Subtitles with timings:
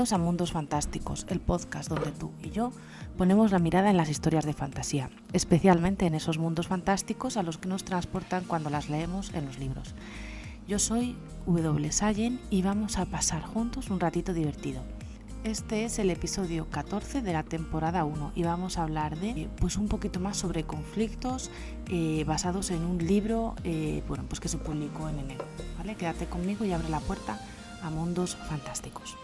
[0.00, 2.72] A Mundos Fantásticos, el podcast donde tú y yo
[3.18, 7.58] ponemos la mirada en las historias de fantasía, especialmente en esos mundos fantásticos a los
[7.58, 9.94] que nos transportan cuando las leemos en los libros.
[10.66, 11.92] Yo soy W.
[11.92, 14.82] Sayen y vamos a pasar juntos un ratito divertido.
[15.44, 19.76] Este es el episodio 14 de la temporada 1 y vamos a hablar de pues
[19.76, 21.50] un poquito más sobre conflictos
[21.90, 25.44] eh, basados en un libro eh, bueno, pues que se publicó en enero.
[25.76, 25.94] ¿vale?
[25.94, 27.38] Quédate conmigo y abre la puerta
[27.82, 29.14] a mundos fantásticos.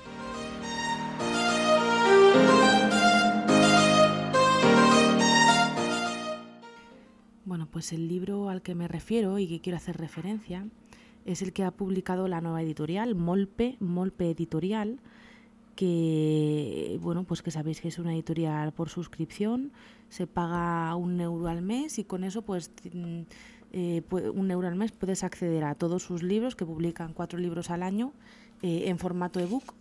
[7.71, 10.67] Pues el libro al que me refiero y que quiero hacer referencia
[11.25, 15.01] es el que ha publicado la nueva editorial, Molpe, Molpe Editorial,
[15.75, 19.73] que bueno, pues que sabéis que es una editorial por suscripción,
[20.09, 23.21] se paga un euro al mes y con eso pues mm,
[23.73, 24.03] eh,
[24.35, 27.83] un euro al mes puedes acceder a todos sus libros, que publican cuatro libros al
[27.83, 28.13] año
[28.63, 29.75] eh, en formato ebook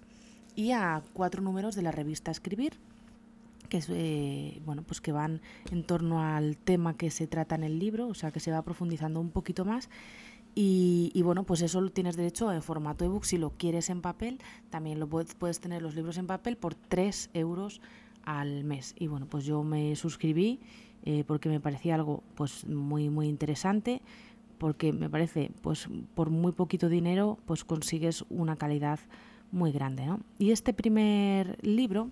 [0.55, 2.73] y a cuatro números de la revista Escribir,
[3.83, 3.93] que
[4.57, 8.07] eh, bueno, pues que van en torno al tema que se trata en el libro,
[8.07, 9.89] o sea que se va profundizando un poquito más.
[10.57, 13.25] Y, bueno, pues eso lo tienes derecho en formato ebook.
[13.25, 16.75] Si lo quieres en papel, también lo puedes, puedes tener los libros en papel por
[16.75, 17.81] 3 euros
[18.23, 18.95] al mes.
[18.97, 20.61] Y bueno, pues yo me suscribí
[21.03, 24.01] eh, porque me parecía algo pues muy muy interesante
[24.57, 28.99] porque me parece pues por muy poquito dinero pues consigues una calidad
[29.51, 30.05] muy grande.
[30.05, 30.21] ¿no?
[30.39, 32.09] Y este primer libro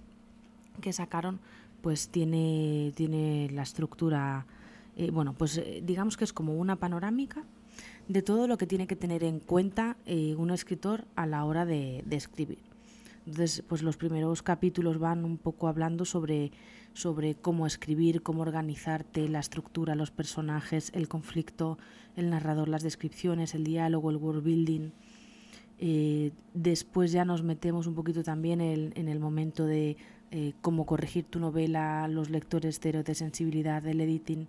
[0.82, 1.40] que sacaron
[1.82, 4.46] pues tiene, tiene la estructura,
[4.96, 7.44] eh, bueno, pues eh, digamos que es como una panorámica
[8.08, 11.66] de todo lo que tiene que tener en cuenta eh, un escritor a la hora
[11.66, 12.60] de, escribir.
[13.26, 16.52] Entonces, pues los primeros capítulos van un poco hablando sobre,
[16.94, 21.78] sobre cómo escribir, cómo organizarte, la estructura, los personajes, el conflicto,
[22.16, 24.92] el narrador, las descripciones, el diálogo, el world building,
[25.80, 29.98] eh, después ya nos metemos un poquito también en, el momento de
[30.36, 34.48] eh, cómo corregir tu novela, los lectores cero de sensibilidad, el editing,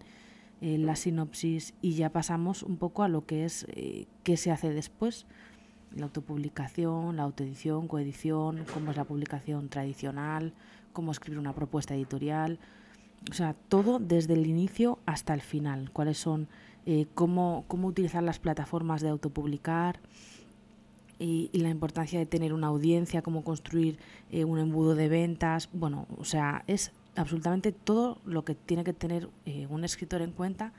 [0.63, 3.67] eh, la sinopsis y ya pasamos un poco a lo que es
[4.23, 5.27] qué se hace después,
[5.95, 10.55] la autopublicación, la autoedición, coedición, cómo es la publicación tradicional,
[10.95, 12.59] cómo escribir una propuesta editorial,
[13.31, 16.49] o sea, todo desde el inicio hasta el final, cuáles son,
[17.13, 20.01] cómo, cómo utilizar las plataformas de autopublicar,
[21.19, 23.99] y, la importancia de tener una audiencia, cómo construir
[24.31, 25.69] eh, un embudo de ventas.
[25.73, 30.33] Bueno, o sea, es absolutamente todo lo que tiene que tener eh, un escritor en
[30.33, 30.73] cuenta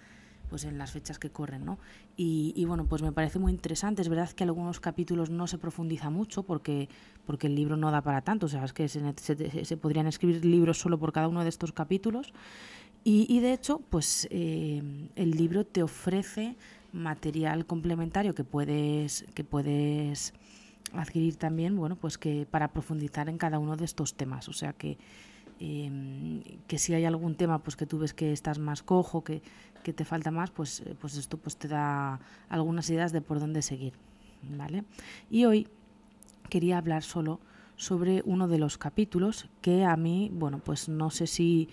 [0.49, 1.79] pues en las fechas que corren, ¿no?
[2.17, 4.01] Y, bueno, pues me parece muy interesante.
[4.01, 6.87] Es verdad que algunos capítulos no se profundiza mucho porque,
[7.25, 8.45] porque el libro no da para tanto.
[8.45, 11.73] O sea, es que se, se, podrían escribir libros solo por cada uno de estos
[11.73, 12.31] capítulos.
[13.03, 14.81] Y, y de hecho, pues eh,
[15.15, 16.55] el libro te ofrece
[16.95, 20.33] material complementario que puedes, que puedes
[20.93, 24.47] adquirir también, bueno, pues que para profundizar en cada uno de estos temas.
[24.47, 24.97] O sea que,
[25.59, 29.41] em, que si hay algún tema pues que tú ves que estás más cojo, que,
[29.83, 32.19] que te falta más, pues, eh, pues esto pues te da
[32.49, 33.93] algunas ideas de por dónde seguir.
[34.49, 34.83] ¿vale?
[35.29, 35.67] Y hoy
[36.49, 37.39] quería hablar solo
[37.75, 41.69] sobre uno de los capítulos que a mí, bueno, pues no sé si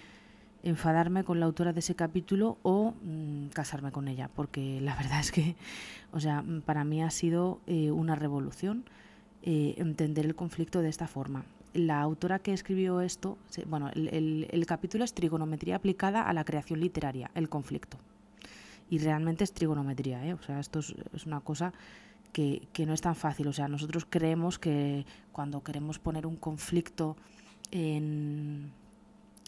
[0.62, 5.20] enfadarme con la autora de ese capítulo o mm, casarme con ella, porque la verdad
[5.20, 5.56] es que,
[6.12, 8.84] o sea, para mí ha sido eh, una revolución
[9.42, 11.44] eh, entender el conflicto de esta forma.
[11.74, 17.30] La autora que escribió esto, bueno, el, capítulo es trigonometría aplicada a la creación literaria,
[17.34, 17.96] el conflicto.
[18.90, 20.34] Y realmente es trigonometría, ¿eh?
[20.34, 21.72] o sea, esto es, es una cosa
[22.34, 23.48] que, que, no es tan fácil.
[23.48, 27.16] O sea, nosotros creemos que cuando queremos poner un conflicto
[27.70, 28.70] en,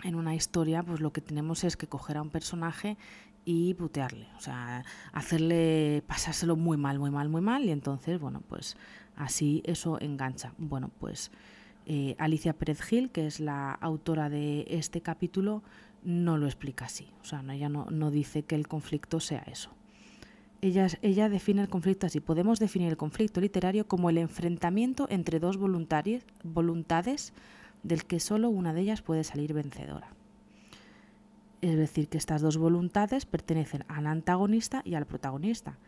[0.02, 2.96] en una historia, pues lo que tenemos es que coger a un personaje
[3.44, 8.42] y putearle, o sea, hacerle pasárselo muy mal, muy mal, muy mal, y entonces, bueno,
[8.48, 8.76] pues
[9.16, 10.54] así eso engancha.
[10.56, 11.30] Bueno, pues
[11.86, 15.62] eh, Alicia Pérez Gil, que es la autora de este capítulo,
[16.02, 19.70] no lo explica así, o sea, ella no, no dice que el conflicto sea eso.
[20.60, 22.20] Ella, ella define el conflicto así.
[22.20, 26.24] Podemos definir el conflicto literario como el enfrentamiento entre dos voluntades
[27.84, 30.08] del que solo una de ellas puede salir vencedora.
[31.60, 35.78] Es decir, que estas dos voluntades pertenecen al antagonista y al protagonista,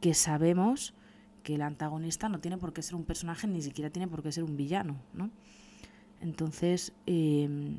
[0.00, 0.94] que sabemos
[1.42, 4.30] que el antagonista no tiene por qué ser un personaje, ni siquiera tiene por qué
[4.32, 4.96] ser un villano.
[5.14, 5.30] ¿no?
[6.20, 7.78] Entonces, em,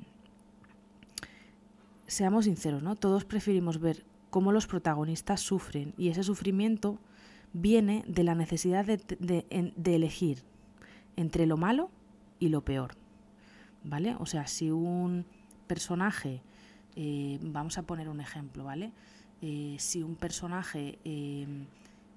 [2.07, 2.95] seamos sinceros, ¿no?
[2.95, 6.97] todos preferimos ver cómo los protagonistas sufren y ese sufrimiento
[7.53, 8.97] viene de la necesidad de,
[9.75, 10.43] de elegir
[11.15, 11.89] entre lo malo
[12.39, 12.95] y lo peor.
[13.83, 14.15] ¿Vale?
[14.19, 15.25] O sea, si un
[15.67, 16.41] personaje,
[16.95, 18.91] eh, vamos a poner un ejemplo, ¿vale?
[19.41, 21.65] Eh, si un personaje em,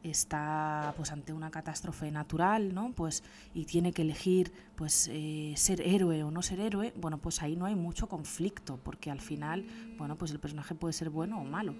[0.03, 2.93] está pues ante una catástrofe natural, ¿no?
[2.93, 3.23] Pues
[3.55, 7.55] y tiene que elegir pues eh, ser héroe o no ser héroe, bueno, pues ahí
[7.55, 9.65] no hay mucho conflicto, porque al final,
[9.99, 11.75] bueno, pues el personaje puede ser bueno o malo,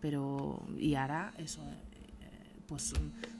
[0.00, 2.92] pero y hará eso eh, pues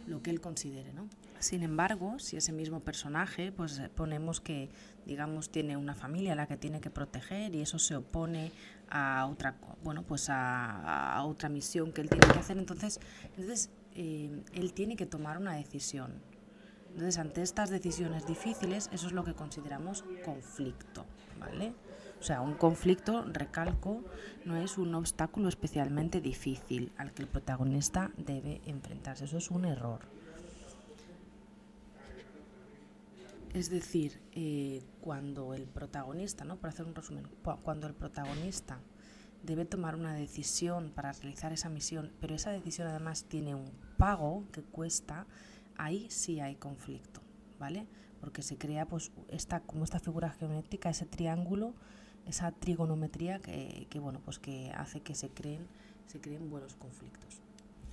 [0.07, 1.09] lo que él considere, ¿no?
[1.39, 4.71] Sin embargo, si ese mismo personaje, pues ponemos que,
[5.07, 8.53] digamos, tiene una familia a la que tiene que proteger y eso se opone
[8.89, 13.01] a otra, bueno, pues a, otra misión que él tiene que hacer, entonces,
[13.37, 16.13] entonces eh, él tiene que tomar una decisión.
[16.93, 21.07] Entonces, ante estas decisiones difíciles, eso es lo que consideramos conflicto,
[21.41, 21.73] ¿vale?
[22.21, 24.05] O sea, un conflicto, recalco,
[24.45, 29.25] no es un obstáculo especialmente difícil al que el protagonista debe enfrentarse.
[29.25, 30.01] Eso es un error.
[33.55, 36.57] Es decir, eh, cuando el protagonista, ¿no?
[36.57, 37.27] Por hacer un resumen,
[37.63, 38.79] cuando el protagonista
[39.43, 44.45] debe tomar una decisión para realizar esa misión, pero esa decisión además tiene un pago
[44.53, 45.27] que cuesta,
[45.77, 47.21] ahí sí hay conflicto,
[47.59, 47.87] ¿vale?
[48.21, 51.75] Porque se crea pues esta, como esta figura geométrica, ese triángulo,
[52.27, 55.67] esa trigonometría que, bueno, pues que hace que se creen,
[56.07, 57.41] se creen buenos conflictos.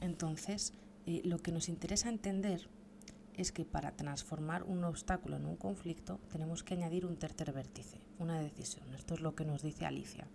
[0.01, 0.73] Entonces,
[1.05, 2.69] eh, lo que nos interesa entender
[3.35, 7.99] es que para transformar un obstáculo en un conflicto tenemos que añadir un tercer vértice,
[8.19, 8.93] una decisión.
[8.93, 10.27] Esto es lo que nos dice Alicia.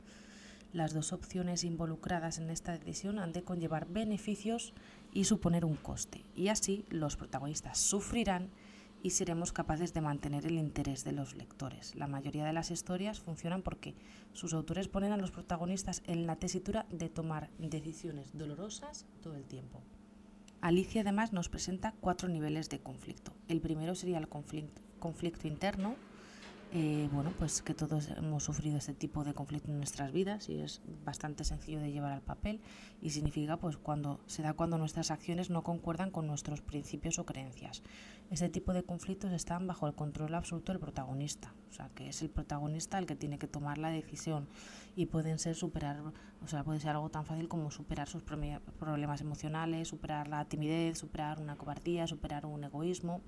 [0.74, 4.74] Las dos opciones involucradas en esta decisión han de conllevar beneficios
[5.12, 8.50] y suponer un coste, y así los protagonistas sufrirán
[9.00, 11.94] y seremos capaces de mantener el interés de los lectores.
[11.94, 13.94] La mayoría de las historias funcionan porque
[14.32, 19.44] sus autores ponen a los protagonistas en la tesitura de tomar decisiones dolorosas todo el
[19.44, 19.80] tiempo.
[20.60, 23.32] Alicia además nos presenta cuatro niveles de conflicto.
[23.46, 25.94] El primero sería el conflicto, conflicto interno,
[26.76, 30.58] eh, bueno, pues que todos hemos sufrido este tipo de conflicto en nuestras vidas y
[30.58, 32.60] es bastante sencillo de llevar al papel
[33.00, 37.26] y significa pues cuando se da cuando nuestras acciones no concuerdan con nuestros principios o
[37.26, 37.84] creencias.
[38.28, 42.20] Este tipo de conflictos están bajo el control absoluto del protagonista, o sea, que es
[42.22, 44.48] el protagonista el que tiene que tomar la decisión
[44.96, 46.02] y pueden ser superar,
[46.42, 50.98] o sea, puede ser algo tan fácil como superar sus problemas emocionales, superar la timidez,
[50.98, 53.20] superar una cobardía, superar un egoísmo.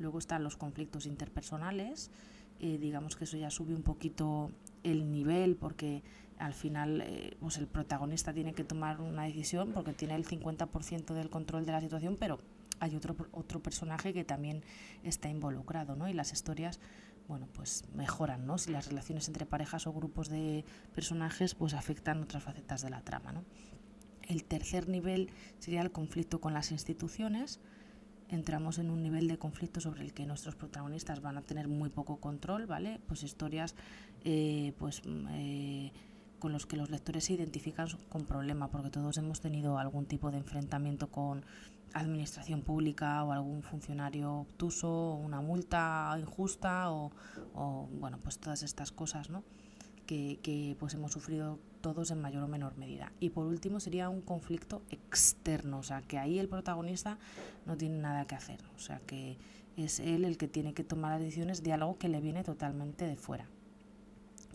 [0.00, 2.10] Luego están los conflictos interpersonales,
[2.62, 4.52] eh, digamos que eso ya sube un poquito
[4.84, 6.02] el nivel porque
[6.38, 11.12] al final eh, pues el protagonista tiene que tomar una decisión porque tiene el 50%
[11.12, 12.38] del control de la situación, pero
[12.78, 14.62] hay otro, otro personaje que también
[15.02, 16.08] está involucrado, ¿no?
[16.08, 16.78] Y las historias,
[17.26, 18.58] bueno, pues mejoran, ¿no?
[18.58, 20.64] Si las relaciones entre parejas o grupos de
[20.94, 23.44] personajes pues afectan otras facetas de la trama, ¿no?
[24.22, 27.58] El tercer nivel sería el conflicto con las instituciones,
[28.32, 31.90] entramos en un nivel de conflicto sobre el que nuestros protagonistas van a tener muy
[31.90, 33.00] poco control, ¿vale?
[33.06, 33.74] Pues historias
[34.24, 35.92] eh, pues, mm, eh,
[36.38, 40.30] con los que los lectores se identifican con problema, porque todos hemos tenido algún tipo
[40.30, 41.44] de enfrentamiento con
[41.94, 47.12] administración pública o algún funcionario obtuso, una multa injusta o,
[47.54, 49.44] o bueno, pues todas estas cosas, ¿no?
[50.06, 53.12] que, pues hemos sufrido todos en mayor o menor medida.
[53.20, 57.18] Y por último sería un conflicto externo, o sea, que ahí el protagonista
[57.66, 59.36] no tiene nada que hacer, o sea, que
[59.76, 63.06] es él el que tiene que tomar las decisiones de algo que le viene totalmente
[63.06, 63.46] de fuera.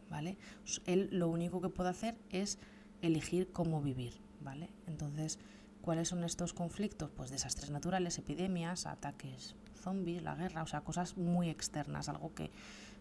[0.10, 0.38] ¿Vale?
[0.86, 2.60] Él lo único que puede hacer es
[3.02, 4.70] elegir cómo vivir, ¿vale?
[4.88, 5.38] Entonces,
[5.82, 7.12] ¿cuáles son estos conflictos?
[7.12, 12.52] Pues desastres naturales, epidemias, ataques zombies, la guerra, o sea, cosas muy externas, algo que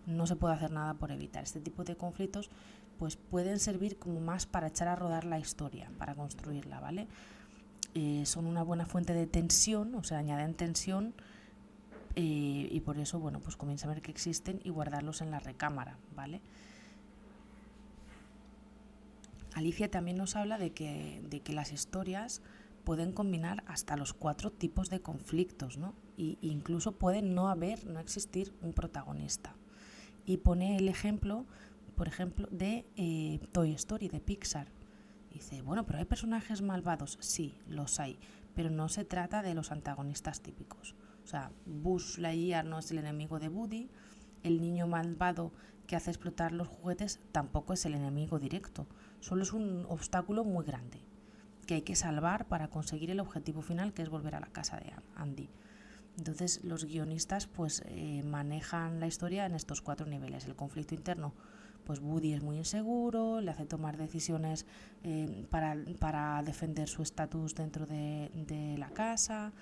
[0.06, 1.42] no se puede hacer nada por evitar.
[1.42, 2.50] Este tipo de conflictos
[2.98, 7.08] pues pueden servir como más para echar a rodar la historia, para construirla, ¿vale?
[7.94, 11.14] Eh, son una buena fuente de tensión, o sea, añaden tensión
[12.14, 15.40] eh, y por eso, bueno, pues comienza a ver que existen y guardarlos en la
[15.40, 16.40] recámara, ¿vale?
[19.54, 22.42] Alicia también nos habla de que, de que las historias
[22.84, 25.94] pueden combinar hasta los cuatro tipos de conflictos, ¿no?
[26.16, 29.54] Y incluso puede no haber, no existir un protagonista
[30.26, 31.47] y pone el ejemplo,
[31.95, 34.68] por ejemplo, de eh, Toy Story, de Pixar.
[35.33, 38.18] Dice, bueno, pero hay personajes malvados, sí, los hay,
[38.54, 40.95] pero no se trata de los antagonistas típicos.
[41.25, 43.88] O sea, Buzz Lightyear no es el enemigo de Woody,
[44.42, 45.52] el niño malvado
[45.87, 48.87] que hace explotar los juguetes tampoco es el enemigo directo,
[49.21, 51.00] solo es un obstáculo muy grande
[51.66, 54.78] que hay que salvar para conseguir el objetivo final que es volver a la casa
[54.78, 55.49] de Andy.
[56.18, 60.46] Entonces los guionistas pues eh, manejan la historia en estos cuatro niveles.
[60.46, 61.35] El conflicto interno,
[61.85, 64.66] pues Woody es muy inseguro, le hace tomar decisiones
[65.04, 69.52] eh, para, defender su estatus dentro de, la casa.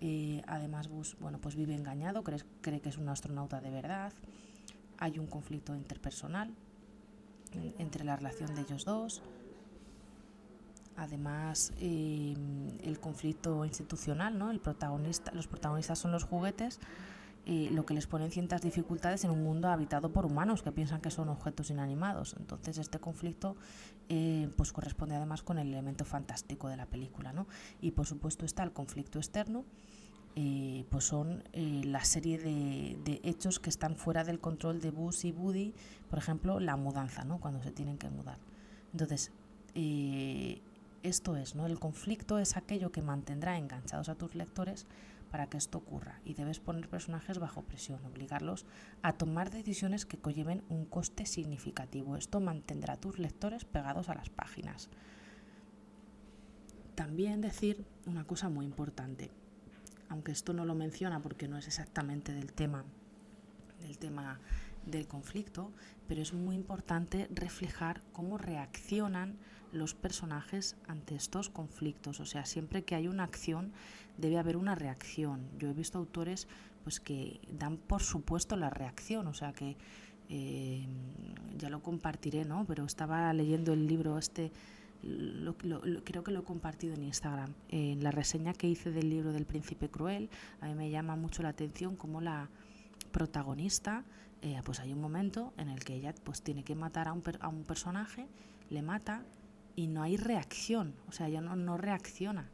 [0.00, 4.12] Eh, además, Buzz, bueno, pues vive engañado, cree, cree que es un astronauta de verdad.
[4.98, 6.54] Hay un conflicto interpersonal
[7.78, 9.22] entre la relación de ellos dos.
[10.96, 14.50] Además, em, el conflicto institucional, ¿no?
[14.50, 16.78] El protagonista, los protagonistas son los juguetes,
[17.46, 21.00] eh, lo que les pone ciertas dificultades en un mundo habitado por humanos que piensan
[21.00, 22.36] que son objetos inanimados.
[22.38, 23.56] Entonces, este conflicto
[24.08, 27.46] eh, pues corresponde además con el elemento fantástico de la película, ¿no?
[27.82, 29.64] Y por supuesto está el conflicto externo.
[30.36, 35.24] Eh, pues son la serie de, de, hechos que están fuera del control de Buzz
[35.24, 35.74] y Woody,
[36.10, 37.38] por ejemplo, la mudanza, ¿no?
[37.38, 38.38] cuando se tienen que mudar.
[38.92, 39.30] Entonces,
[41.04, 41.66] esto es, ¿no?
[41.66, 44.86] El conflicto es aquello que mantendrá enganchados a tus lectores
[45.30, 48.66] para que esto ocurra y debes poner personajes bajo presión, obligarlos
[49.02, 52.16] a tomar decisiones que conlleven un coste significativo.
[52.16, 54.88] Esto mantendrá a tus lectores pegados a las páginas.
[56.94, 59.30] También decir una cosa muy importante,
[60.08, 62.84] aunque esto no lo menciona porque no es exactamente del tema
[63.80, 64.40] del tema
[64.86, 65.72] del conflicto,
[66.06, 69.38] pero es muy importante reflejar cómo reaccionan
[69.72, 72.20] los personajes ante estos conflictos.
[72.20, 73.72] O sea, siempre que hay una acción
[74.18, 75.48] debe haber una reacción.
[75.58, 76.48] Yo he visto autores
[76.84, 79.76] pues que dan por supuesto la reacción, o sea que
[80.28, 80.86] eh,
[81.56, 82.64] ya lo compartiré, ¿no?
[82.66, 84.52] Pero estaba leyendo el libro este,
[86.04, 87.52] creo que lo he compartido en Instagram.
[87.68, 91.42] En la reseña que hice del libro del Príncipe Cruel, a mí me llama mucho
[91.42, 92.48] la atención cómo la
[93.12, 94.04] protagonista,
[94.44, 97.22] eh, pues hay un momento en el que ella pues tiene que matar a un,
[97.40, 98.28] a un personaje,
[98.68, 99.22] le mata
[99.74, 102.50] y no hay reacción, o sea, ella no, no reacciona.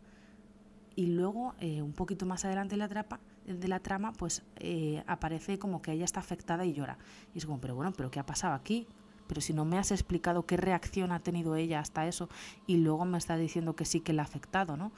[0.94, 5.02] Y luego, eh, un poquito más adelante de la, trapa, de la trama, pues eh,
[5.08, 6.96] aparece como que ella está afectada y llora.
[7.34, 8.86] Y es como, pero bueno, ¿pero qué ha pasado aquí?
[9.26, 12.28] Pero si no me has explicado qué reacción ha tenido ella hasta eso
[12.68, 14.92] y luego me está diciendo que sí que le ha afectado, ¿no?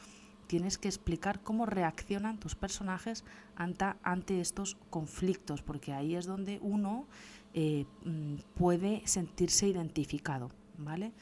[0.53, 3.25] Tienes que explicar cómo reaccionan tus personajes
[3.57, 7.07] ante, estos conflictos, porque ahí es donde uno
[7.55, 11.13] eh, mm, puede sentirse identificado, ¿vale?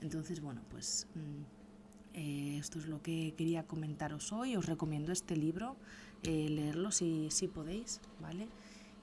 [0.00, 4.56] Entonces, bueno, pues mm, eh, esto es lo que quería comentaros hoy.
[4.56, 5.76] Os recomiendo este libro,
[6.24, 8.48] eh, leerlo si, podéis, ¿vale?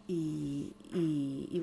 [0.10, 0.74] Y,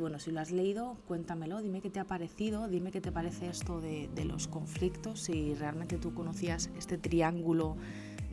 [0.01, 3.49] bueno, si lo has leído, cuéntamelo, dime qué te ha parecido, dime qué te parece
[3.49, 7.77] esto de los conflictos, si realmente tú conocías este triángulo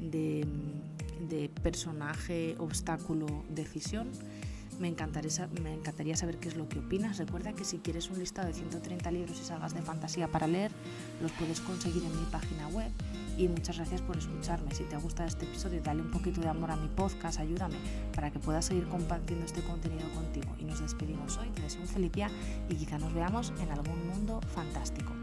[0.02, 4.10] de, personaje, obstáculo, decisión.
[4.80, 7.20] Me encantaría, me encantaría saber qué es lo que opinas.
[7.20, 10.72] Recuerda que si quieres un listado de 130 libros y sagas de fantasía para leer,
[11.22, 12.90] los puedes conseguir en mi página web.
[13.38, 14.74] Y muchas gracias por escucharme.
[14.74, 17.78] Si te ha gustado este episodio, dale un poquito de amor a mi podcast, ayúdame
[18.16, 20.56] para que pueda seguir compartiendo este contenido contigo.
[20.60, 21.50] Y nos despedimos hoy.
[21.50, 22.30] Te deseo un feliz día
[22.68, 25.21] y quizá nos veamos en algún mundo fantástico.